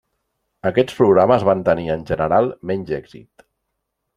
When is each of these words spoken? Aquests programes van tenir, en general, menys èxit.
Aquests 0.69 0.95
programes 1.01 1.45
van 1.49 1.61
tenir, 1.67 1.85
en 1.97 2.07
general, 2.13 2.51
menys 2.71 2.95
èxit. 3.03 3.47